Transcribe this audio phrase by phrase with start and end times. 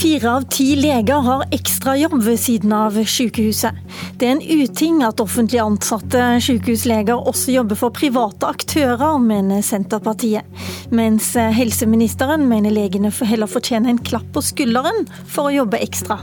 [0.00, 3.76] Fire av ti leger har ekstrajobb ved siden av sykehuset.
[4.16, 10.48] Det er en uting at offentlig ansatte sykehusleger også jobber for private aktører, mener Senterpartiet.
[10.88, 16.22] Mens helseministeren mener legene heller fortjener en klapp på skulderen for å jobbe ekstra.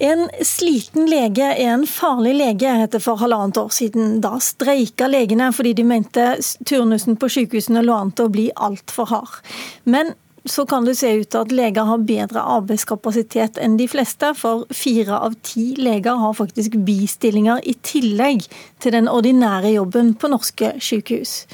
[0.00, 4.14] En sliten lege er en farlig lege, het det for halvannet år siden.
[4.24, 6.24] Da streika legene fordi de mente
[6.64, 9.42] turnusen på sykehusene lå an til å bli altfor hard.
[9.84, 10.14] Men
[10.50, 14.66] så kan det se ut til at leger har bedre arbeidskapasitet enn de fleste, for
[14.74, 18.42] fire av ti leger har faktisk bistillinger i tillegg
[18.82, 21.44] til den ordinære jobben på norske sykehus.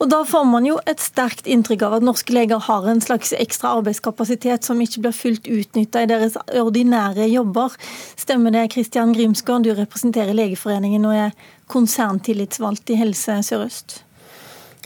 [0.00, 3.32] Og Da får man jo et sterkt inntrykk av at norske leger har en slags
[3.38, 7.78] ekstra arbeidskapasitet som ikke blir fullt utnytta i deres ordinære jobber.
[8.18, 11.34] Stemmer det, Kristian Grimsgaard, du representerer Legeforeningen og er
[11.70, 14.00] konserntillitsvalgt i Helse Sør-Øst?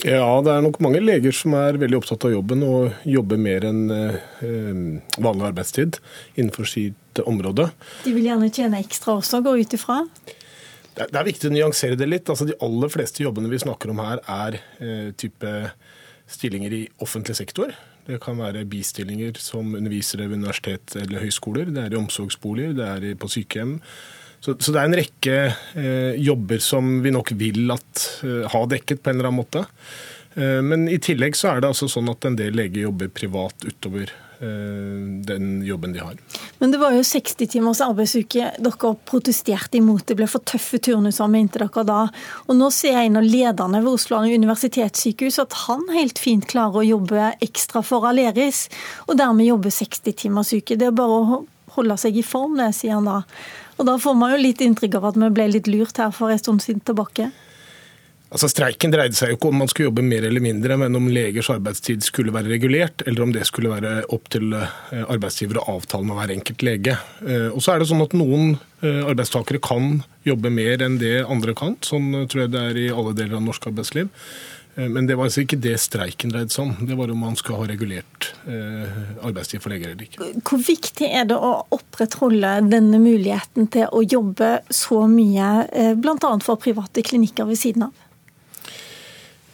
[0.03, 3.63] Ja, det er nok mange leger som er veldig opptatt av jobben og jobber mer
[3.69, 4.17] enn eh,
[5.23, 5.99] vanlig arbeidstid
[6.35, 7.69] innenfor sitt område.
[8.03, 10.01] De vil gjerne tjene ekstra også, gå ut ifra?
[10.95, 12.29] Det er, viktig å nyansere det litt.
[12.31, 15.55] Altså, de aller fleste jobbene vi snakker om her, er eh, type
[16.31, 17.73] stillinger i offentlig sektor.
[18.05, 21.71] Det kan være bistillinger som undervisere ved universitet eller høyskoler.
[21.73, 23.79] Det er i omsorgsboliger, det er på sykehjem.
[24.45, 25.37] Så, så, det er en rekke
[25.81, 29.63] eh, jobber som vi nok vil at, eh, ha dekket på en eller annen måte.
[30.35, 33.65] Eh, men i tillegg så er det altså sånn at en del leger jobber privat
[33.65, 36.19] utover eh, den jobben de har.
[36.59, 40.05] Men det var jo 60 timers arbeidsuke dere protesterte imot.
[40.11, 42.03] Det ble for tøffe turnuser, mente dere da.
[42.45, 46.87] Og nå ser en av lederne ved Oslo universitetssykehus at han helt fint klarer å
[46.91, 48.67] jobbe ekstra for Aleris,
[49.09, 50.77] og dermed jobbe 60 timers uke.
[50.77, 51.43] Det er bare å
[51.75, 53.21] holde seg i form, det, sier han da.
[53.75, 56.31] Og Da får man jo litt inntrykk av at vi ble litt lurt her for
[56.31, 57.31] en stund siden tilbake.
[58.35, 61.05] Altså Streiken dreide seg jo ikke om man skulle jobbe mer eller mindre, men om
[61.13, 65.77] legers arbeidstid skulle være regulert, eller om det skulle være opp til eh, arbeidsgiver å
[65.77, 66.97] avtale med hver enkelt lege.
[67.23, 71.19] Eh, og så er det sånn at Noen eh, arbeidstakere kan jobbe mer enn det
[71.21, 71.77] andre kan.
[71.85, 74.11] Sånn tror jeg det er i alle deler av norsk arbeidsliv.
[74.75, 76.87] Eh, men det var altså ikke det streiken dreide seg om.
[76.87, 80.31] Det var om man skal ha regulert eh, arbeidstid for leger eller ikke.
[80.45, 86.33] Hvor viktig er det å opprettholde denne muligheten til å jobbe så mye, eh, bl.a.
[86.43, 88.04] for private klinikker ved siden av?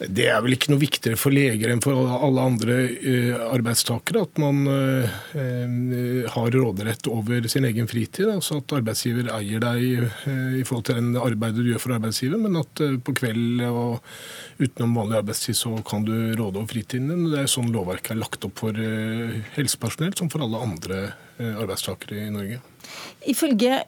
[0.10, 4.40] Det er vel ikke noe viktigere for leger enn for alle andre uh, arbeidstakere at
[4.42, 8.32] man uh, uh, har råderett over sin egen fritid.
[8.32, 9.84] altså At arbeidsgiver eier deg
[10.58, 14.02] i forhold til den arbeidet du gjør for arbeidsgiver, men at på kveld og
[14.62, 17.30] utenom vanlig arbeidstid så kan du råde over fritiden din.
[17.34, 18.78] Det er sånn lovverket er lagt opp for
[19.58, 21.02] helsepersonell som for alle andre
[21.38, 22.62] arbeidstakere i Norge.
[23.30, 23.84] Ifølge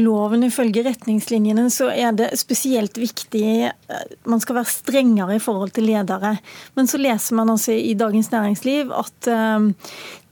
[0.00, 5.74] loven, ifølge retningslinjene, så er det spesielt viktig eh, Man skal være strengere i forhold
[5.76, 6.38] til ledere.
[6.78, 9.74] Men så leser man altså i Dagens Næringsliv at um,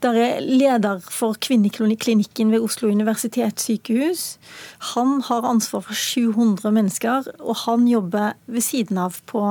[0.03, 4.37] der er leder for kvinneklinikken ved Oslo universitetssykehus.
[4.93, 9.41] Han har ansvar for 700 mennesker, og han jobber ved siden av på,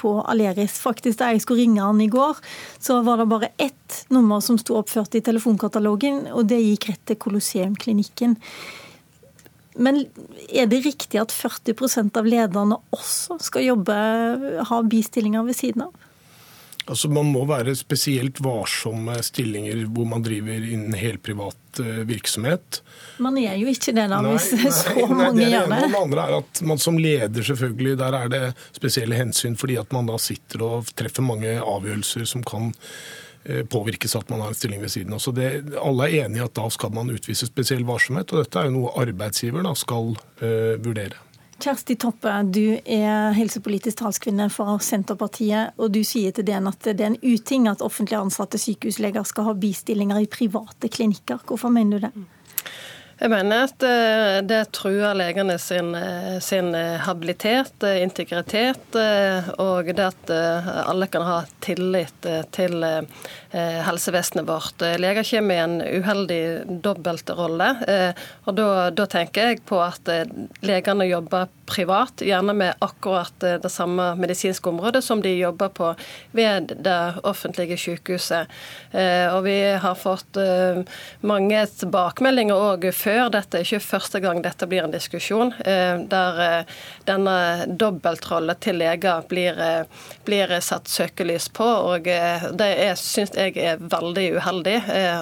[0.00, 0.80] på Aleris.
[0.82, 2.40] Faktisk, Da jeg skulle ringe han i går,
[2.80, 7.06] så var det bare ett nummer som sto oppført i telefonkatalogen, og det gikk rett
[7.06, 8.36] til Colosseum-klinikken.
[9.76, 10.06] Men
[10.48, 13.96] er det riktig at 40% av lederne også skal jobbe,
[14.66, 16.05] ha bistillinger ved siden av?
[16.86, 22.80] Altså Man må være spesielt varsom med stillinger hvor man driver innen helprivat eh, virksomhet.
[23.22, 25.82] Man er jo ikke det da, hvis nei, så nei, mange det gjør det.
[25.82, 28.42] Det andre er at man som leder, selvfølgelig, der er det
[28.76, 34.14] spesielle hensyn fordi at man da sitter og treffer mange avgjørelser som kan eh, påvirkes
[34.20, 35.24] at man har en stilling ved siden av.
[35.26, 35.50] Så det,
[35.82, 38.78] Alle er enige i at da skal man utvise spesiell varsomhet, og dette er jo
[38.78, 41.25] noe arbeidsgiver da skal uh, vurdere.
[41.56, 45.72] Kjersti Toppe, du er helsepolitisk talskvinne for Senterpartiet.
[45.80, 49.48] og Du sier til DN at det er en uting at offentlig ansatte sykehusleger skal
[49.48, 51.40] ha bistillinger i private klinikker.
[51.48, 52.26] Hvorfor mener du det?
[53.16, 58.98] Jeg mener at eh, det truer legene sin, eh, sin, eh, habilitet, integritet,
[59.56, 62.84] og det at alle kan ha tillit til
[63.56, 64.82] helsevesenet vårt.
[65.00, 66.40] Leger kommer i en uheldig
[66.84, 67.68] dobbeltrolle.
[68.44, 70.10] Og da, da tenker jeg på at
[70.66, 75.92] legene jobber privat, gjerne med akkurat det samme medisinske området som de jobber på
[76.36, 78.52] ved det offentlige sykehuset.
[79.32, 80.38] Og vi har fått
[81.26, 83.30] mange tilbakemeldinger òg før.
[83.34, 86.74] Dette ikke første gang dette blir en diskusjon, eh, der eh,
[87.08, 91.64] denne dobbeltrollen til leger blir, eh, blir, satt søkelys på.
[91.64, 94.76] og Det er, synes jeg er veldig uheldig.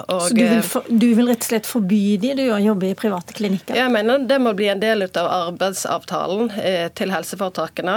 [0.08, 2.90] Og, Så du vil, for, du vil, rett og slett forby de du å jobbe
[2.90, 3.76] i private klinikker?
[3.78, 6.52] Jeg mener det må bli en del av arbeidsavtalen
[6.96, 7.96] til helseforetakene.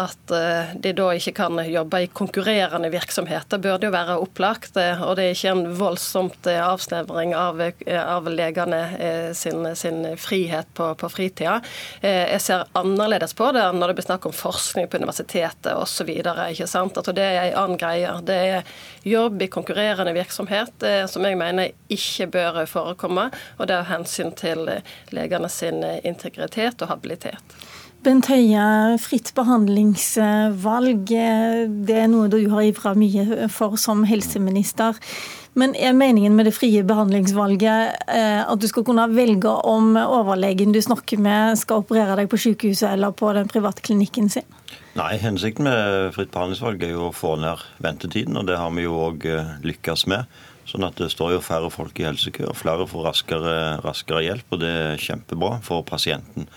[0.00, 0.34] At
[0.82, 4.76] de da ikke kan jobbe i konkurrerende virksomheter, burde jo være opplagt.
[4.76, 7.62] Og det er ikke en voldsomt avsnevring av,
[7.96, 11.58] av legene sin, sin frihet på, på fritida.
[12.02, 16.10] Jeg ser annerledes på det når det blir snakk om forskning på universitetet osv.
[16.12, 18.12] Det er en annen greie.
[18.26, 18.72] Det er
[19.06, 23.28] jobb i konkurrerende virksomhet eh, som jeg mener ikke bør forekomme.
[23.58, 24.66] Og det er hensyn til
[25.12, 27.56] legene sin integritet og habilitet.
[28.02, 28.62] Bent Høie,
[28.98, 34.98] fritt behandlingsvalg, det er noe du har ivra mye for som helseminister.
[35.54, 40.74] Men er meningen med det frie behandlingsvalget eh, at du skal kunne velge om overlegen
[40.74, 44.48] du snakker med skal operere deg på sykehuset eller på den private klinikken sin?
[44.98, 48.88] Nei, hensikten med fritt behandlingsvalg er jo å få ned ventetiden, og det har vi
[48.88, 50.42] jo òg eh, lykkes med.
[50.66, 53.56] Sånn at det står jo færre folk i helsekø, og flere får raskere,
[53.86, 56.50] raskere hjelp, og det er kjempebra for pasienten.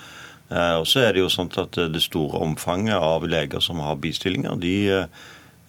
[0.49, 3.97] Eh, og så er det jo sånn at det store omfanget av leger som har
[4.01, 5.07] bistillinger, de eh,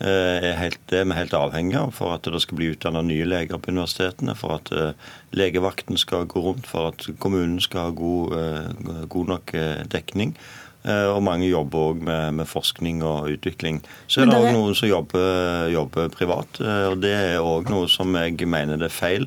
[0.04, 3.24] er, helt, det er vi helt avhengig av for at det skal bli utdanna nye
[3.28, 4.92] leger på universitetene, for at eh,
[5.36, 9.56] legevakten skal gå rundt, for at kommunen skal ha god, god nok
[9.92, 10.36] dekning.
[10.86, 13.80] Og mange jobber òg med, med, forskning og utvikling.
[14.06, 18.14] Så er det òg noen som jobber, jobber privat, og det er òg noe som
[18.14, 19.26] jeg mener det er feil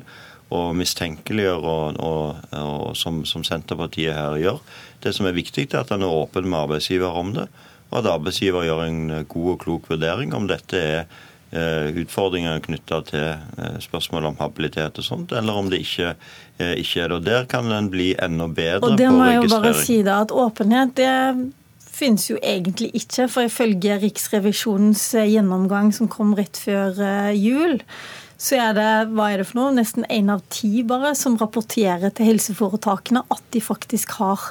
[0.50, 4.62] å mistenkeliggjøre, og, og, og som, som Senterpartiet her gjør.
[5.00, 7.48] Det som er viktig, er at en er åpen med arbeidsgiver om det,
[7.90, 11.00] og at arbeidsgiver gjør en god og klok vurdering om dette er
[11.50, 16.14] eh, utfordringer knytta til eh, spørsmål om habilitet og sånt, eller om det ikke,
[16.60, 17.16] eh, ikke er det.
[17.16, 18.92] Og Der kan en bli enda bedre på registrering.
[18.92, 21.16] Og det må jeg jo bare si da, at åpenhet det
[22.00, 26.96] finnes jo egentlig ikke, for ifølge Riksrevisjonens gjennomgang som kom rett før
[27.36, 27.80] jul,
[28.40, 32.12] så er det hva er det for noe, nesten én av ti bare som rapporterer
[32.16, 34.46] til helseforetakene at de faktisk har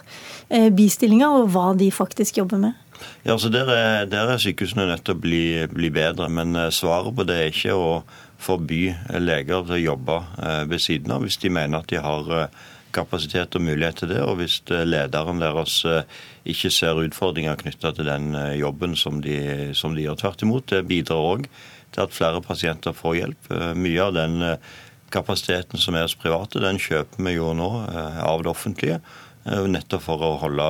[0.53, 2.77] eh, bistillinger, og hva de faktisk jobber med.
[3.23, 5.43] Ja, altså Der er, der er sykehusene nødt til å bli,
[5.73, 6.27] bli, bedre.
[6.29, 7.93] Men eh, svaret på det er ikke å
[8.39, 8.83] forby
[9.17, 12.29] leger til å jobbe eh, ved siden av hvis de mener at de har
[12.93, 15.81] kapasitet og mulighet til det, og hvis lederen deres
[16.49, 19.35] ikke ser utfordringer knytta til den jobben som de,
[19.77, 20.17] som de gjør.
[20.17, 21.45] Tvert imot, det bidrar òg
[21.95, 23.49] til at flere pasienter får hjelp.
[23.55, 24.71] Eh, mye av den eh,
[25.13, 29.01] kapasiteten som er hos private, den kjøper vi jo nå eh, av det offentlige.
[29.49, 30.65] Nettopp for å holde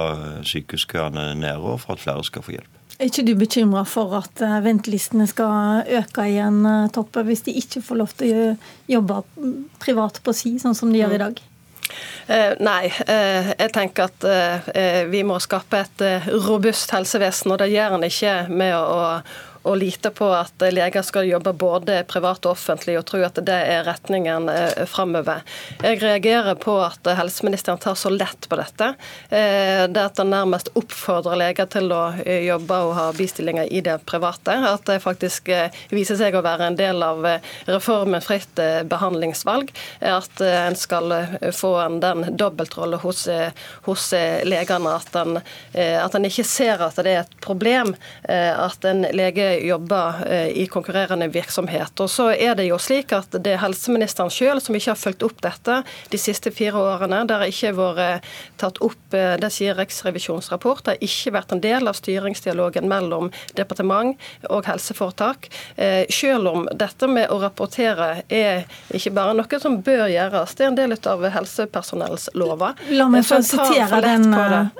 [0.47, 2.75] sykehuskøene nede og for at flere skal få hjelp.
[2.99, 6.61] Er ikke du bekymra for at ventelistene skal øke igjen,
[6.95, 8.45] Toppe, hvis de ikke får lov til å
[8.91, 9.19] jobbe
[9.81, 11.41] privat på si, sånn som de gjør i dag?
[12.27, 16.03] Eh, nei, eh, jeg tenker at eh, vi må skape et
[16.45, 19.15] robust helsevesen, og det gjør en ikke med å,
[19.69, 23.57] og lite på at leger skal jobbe både privat og offentlig, og tro at det
[23.69, 25.43] er retningen eh, framover.
[25.83, 28.93] Jeg reagerer på at helseministeren tar så lett på dette.
[29.29, 33.83] Eh, det at han nærmest oppfordrer leger til å eh, jobbe og ha bistillinger i
[33.85, 34.57] det private.
[34.71, 35.51] At det faktisk
[35.93, 37.25] viser seg å være en del av
[37.69, 39.71] reformen fritt behandlingsvalg.
[40.05, 41.13] At en skal
[41.55, 43.25] få en, den dobbeltrolle hos,
[43.85, 44.09] hos
[44.47, 44.95] legene.
[44.95, 45.39] At en,
[45.73, 47.93] at en ikke ser at det er et problem
[48.29, 51.99] at en lege jobber eh, i konkurrerende virksomhet.
[51.99, 55.25] Og så er det jo slik at det er helseministeren selv som ikke har fulgt
[55.25, 57.23] opp dette de siste fire årene.
[57.29, 60.83] Det har ikke vært eh, tatt opp, eh, det sier Riksrevisjonens rapport.
[60.83, 64.17] Det har ikke vært en del av styringsdialogen mellom departement
[64.49, 65.49] og helseforetak.
[66.13, 70.71] Selv om dette med å rapportere er ikke bare noe som bør gjøres, det er
[70.71, 72.77] en del av helsepersonells lover.
[72.95, 74.27] La meg få sitere, den,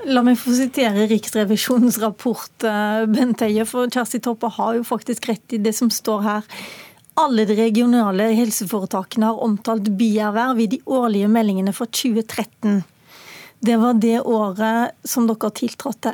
[0.10, 2.68] la meg få sitere Riksrevisjonens rapport,
[3.10, 3.66] Bent Eie.
[3.70, 6.54] for Kjersti Toppe har jo faktisk rett i det som står her.
[7.20, 12.84] Alle de regionale helseforetakene har omtalt bierverv i de årlige meldingene for 2013.
[13.62, 16.14] Det var det året som dere tiltrådte.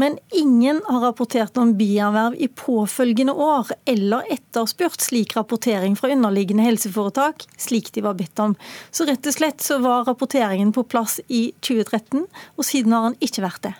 [0.00, 6.64] Men ingen har rapportert om bierverv i påfølgende år, eller etterspurt slik rapportering fra underliggende
[6.64, 8.56] helseforetak, slik de var bedt om.
[8.90, 12.24] Så rett og slett så var rapporteringen på plass i 2013,
[12.56, 13.74] og siden har den ikke vært det.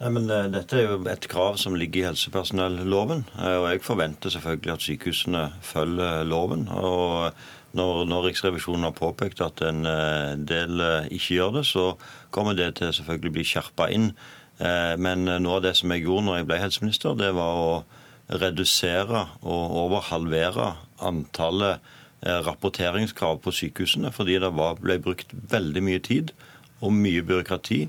[0.00, 3.26] Nei, men uh, Dette er jo et krav som ligger i helsepersonelloven.
[3.36, 6.68] Uh, og Jeg forventer selvfølgelig at sykehusene følger loven.
[6.72, 7.32] og
[7.76, 9.84] når, når Riksrevisjonen har påpekt at en
[10.42, 11.92] del ikke gjør det, så
[12.34, 14.08] kommer det til selvfølgelig bli skjerpa inn.
[14.98, 17.70] Men noe av det som jeg gjorde når jeg ble helseminister, det var å
[18.42, 20.66] redusere og over halvere
[20.98, 21.78] antallet
[22.26, 24.10] rapporteringskrav på sykehusene.
[24.10, 26.34] Fordi det var, ble brukt veldig mye tid
[26.82, 27.84] og mye byråkrati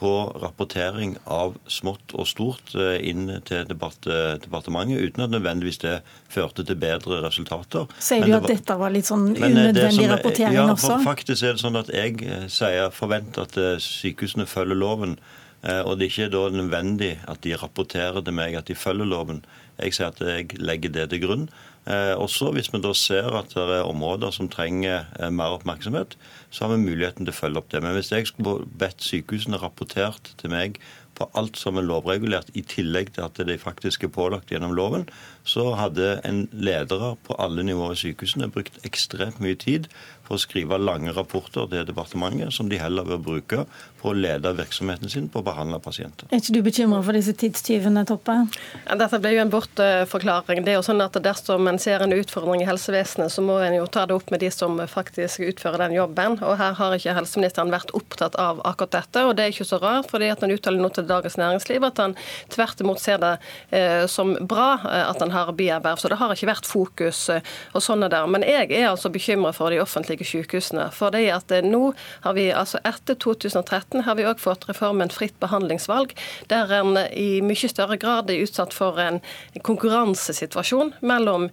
[0.00, 5.98] på rapportering av smått og stort eh, inn til departementet, uten at nødvendigvis det
[6.32, 7.90] førte til bedre resultater.
[8.00, 10.94] Sier du at var, dette var litt sånn unødvendig som, rapportering ja, også?
[10.96, 15.18] Ja, faktisk er det sånn at jeg eh, sier forventer at eh, sykehusene følger loven.
[15.60, 19.42] Og det er ikke da nødvendig at de rapporterer til meg at de følger loven.
[19.76, 21.44] Jeg sier at jeg legger det til grunn.
[21.88, 26.16] Eh, også hvis vi da ser at det er områder som trenger eh, mer oppmerksomhet,
[26.52, 27.80] så har vi muligheten til å følge opp det.
[27.82, 30.76] Men hvis jeg skulle bedt sykehusene rapportert til meg
[31.20, 35.06] på alt som er lovregulert, i tillegg til at det faktisk er pålagt gjennom loven,
[35.44, 39.88] så hadde en ledere på alle nivåer i sykehusene brukt ekstremt mye tid
[40.30, 43.64] for å skrive lange rapporter til departementet, som de heller bør bruke
[43.98, 46.28] for å lede virksomheten sin på å behandle pasienter.
[46.30, 48.36] Er ikke du bekymra for disse tidstyvene, Toppe?
[48.84, 50.62] Ja, dette ble jo en bortforklaring.
[50.62, 53.74] Det er jo sånn at Dersom en ser en utfordring i helsevesenet, så må en
[53.80, 56.38] jo ta det opp med de som faktisk utfører den jobben.
[56.46, 59.82] Og Her har ikke helseministeren vært opptatt av akkurat dette, og det er ikke så
[59.82, 60.06] rart.
[60.14, 62.16] fordi at Han uttaler nå til Dagens Næringsliv at han
[62.52, 63.32] tvert imot ser det
[63.70, 66.00] eh, som bra eh, at han har bierverv.
[66.00, 68.26] Så det har ikke vært fokus eh, og sånn der.
[68.30, 70.88] Men jeg er altså bekymra for de offentlige sykehusene.
[70.94, 71.92] For det at nå
[72.24, 76.14] har vi, altså Etter 2013 har vi òg fått reformen fritt behandlingsvalg,
[76.50, 79.20] der en i mye større grad er utsatt for en
[79.66, 81.48] konkurransesituasjon mellom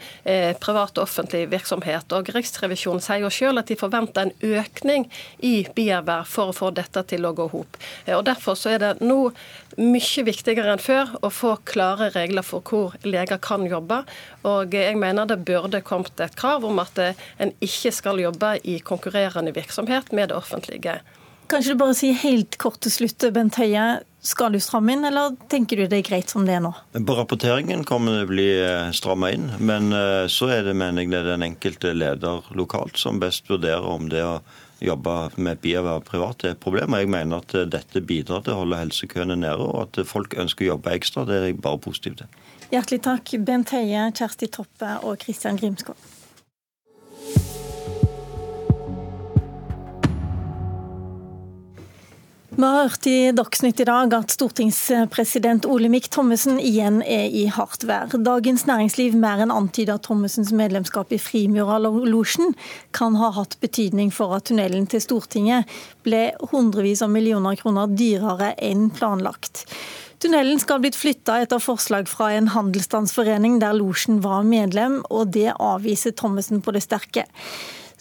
[0.62, 2.14] privat og offentlig virksomhet.
[2.16, 5.08] Og Riksrevisjonen sier jo selv at de forventer en økning
[5.46, 7.80] i bierverv for å få dette til å gå hop.
[8.16, 9.32] Og Derfor så er det nå
[9.78, 14.02] mye viktigere enn før å få klare regler for hvor leger kan jobbe.
[14.48, 18.58] Og jeg mener det burde kommet et krav om at eh, en ikke skal jobbe
[18.68, 21.00] i konkurrerende virksomhet med det offentlige.
[21.48, 24.02] Kanskje du bare sier helt kort til slutt, Bent Høie.
[24.28, 26.74] Skal du stramme inn, eller tenker du det er greit som det er nå?
[27.08, 29.46] På rapporteringen kommer det å bli eh, stramma inn.
[29.62, 33.48] Men eh, så er det, mener jeg, det er den enkelte leder lokalt som best
[33.48, 34.42] vurderer om det å
[34.84, 36.98] jobbe med bierverv privat det er et problem.
[37.00, 40.68] Jeg mener at eh, dette bidrar til å holde helsekøene nede, og at folk ønsker
[40.68, 41.26] å jobbe ekstra.
[41.28, 42.38] Det er jeg bare positiv til.
[42.68, 46.17] Hjertelig takk, Bent Høie, Kjersti Toppe og Kristian Grimskov.
[52.58, 57.86] Vi har hørt i Dagsnytt i dag at stortingspresident Olemic Thommessen igjen er i hardt
[57.86, 58.10] vær.
[58.10, 62.56] Dagens Næringsliv mer enn antyder at Thommessens medlemskap i Frimurallosjen
[62.98, 65.70] kan ha hatt betydning for at tunnelen til Stortinget
[66.02, 69.68] ble hundrevis av millioner kroner dyrere enn planlagt.
[70.18, 75.30] Tunnelen skal ha blitt flytta etter forslag fra en handelsstandsforening der losjen var medlem, og
[75.38, 77.30] det avviser Thommessen på det sterke.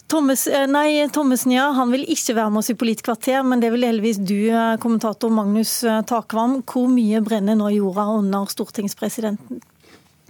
[0.07, 3.73] Thomas, eh, nei, Thommessen ja, han vil ikke være med oss i Politkvarter, men det
[3.73, 6.61] vil heldigvis du, eh, kommentator Magnus eh, Takvam.
[6.63, 9.59] Hvor mye brenner nå jorda under stortingspresidenten?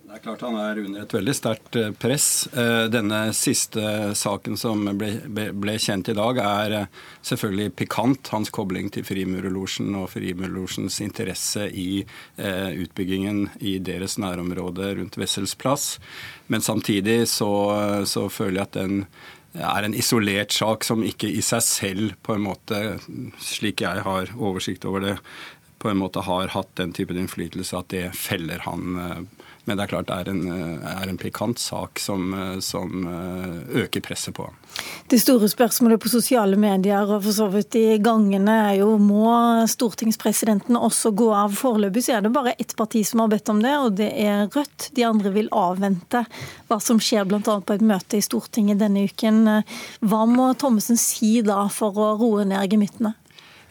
[0.07, 2.47] Det er klart Han er under et veldig sterkt press.
[2.89, 5.11] Denne siste saken som ble,
[5.53, 6.87] ble, kjent i dag, er
[7.21, 8.31] selvfølgelig pikant.
[8.33, 12.01] Hans kobling til Frimurerlosjen og Frimurerlosjens interesse i
[12.39, 15.99] utbyggingen i deres nærområde rundt Wessels plass.
[16.47, 17.51] Men samtidig så,
[18.07, 19.01] så føler jeg at den
[19.57, 22.81] er en isolert sak som ikke i seg selv, på en måte,
[23.41, 25.15] slik jeg har oversikt over det,
[25.77, 29.27] på en måte har hatt den typen innflytelse at det feller han.
[29.67, 32.59] Eh, men det er klart det er en, eh, er en pikant sak som, eh,
[32.59, 33.07] som,
[33.77, 34.55] øker presset på ham.
[35.09, 39.65] Det store spørsmålet på sosiale medier og for så vidt i gangene er jo må
[39.67, 41.51] stortingspresidenten også gå av.
[41.51, 44.47] Foreløpig så er det bare ett parti som har bedt om det, og det er
[44.47, 44.89] Rødt.
[44.93, 46.25] De andre vil avvente
[46.67, 47.39] hva som skjer bl.a.
[47.41, 49.63] på et møte i Stortinget denne uken.
[50.01, 53.15] Hva må Thommessen si da for å roe ned gemyttene?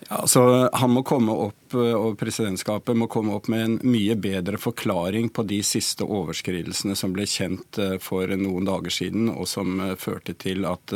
[0.08, 4.60] Ja, altså, han må komme opp, og Presidentskapet må komme opp med en mye bedre
[4.62, 9.80] forklaring på de siste overskridelsene som ble kjent eh, for noen dager siden, og som
[9.82, 10.94] eh, førte til at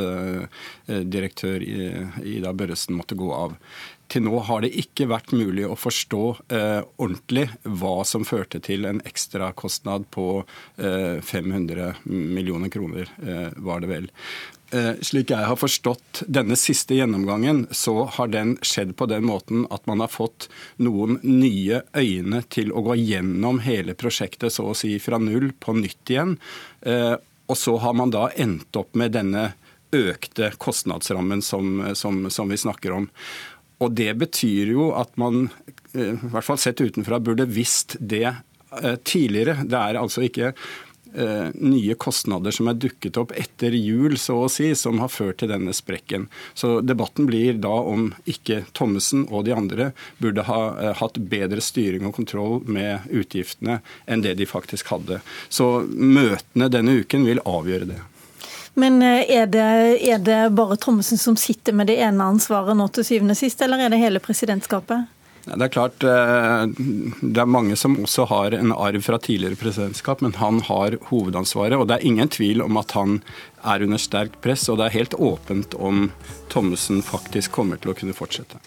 [0.86, 3.56] direktør Ida Børresen måtte gå av.
[4.10, 8.88] Til nå har det ikke vært mulig å forstå eh, ordentlig hva som førte til
[8.88, 10.42] en ekstrakostnad på
[10.82, 13.10] eh, 500 millioner kroner,
[13.56, 14.08] var det vel.
[14.70, 19.64] Eh, slik jeg har forstått denne siste gjennomgangen, så har den skjedd på den måten
[19.74, 20.46] at man har fått
[20.78, 25.74] noen nye øyne til å gå gjennom hele prosjektet så å si fra null på
[25.74, 26.36] nytt igjen.
[26.86, 27.16] Eh,
[27.50, 29.48] og så har man da endt opp med denne
[29.90, 33.08] økte kostnadsrammen som, som, som vi snakker om.
[33.82, 35.48] Og det betyr jo at man,
[35.96, 38.36] eh, i hvert fall sett utenfra, burde visst det
[39.02, 39.64] tidligere.
[39.66, 40.52] Det er altså ikke
[41.14, 45.40] Eh, nye kostnader som er dukket opp etter jul, så å si, som har ført
[45.42, 46.28] til denne sprekken.
[46.54, 49.88] Så debatten blir da om ikke Thommessen og de andre
[50.22, 55.18] burde ha eh, hatt bedre styring og kontroll med utgiftene enn det de faktisk hadde.
[55.48, 58.00] Så møtene denne uken vil avgjøre det.
[58.78, 59.70] Men eh, er det,
[60.06, 63.66] er det bare Thommessen som sitter med det ene ansvaret nå til syvende og sist,
[63.66, 65.10] eller er det hele presidentskapet?
[65.44, 66.66] Det er klart, eh,
[67.20, 71.78] det er mange som også har en arv fra tidligere presidentskap, men han har hovedansvaret.
[71.78, 73.22] Og det er ingen tvil om at han
[73.64, 76.10] er under sterkt press, og det er helt åpent om
[76.52, 78.60] Thommessen faktisk kommer til å kunne fortsette.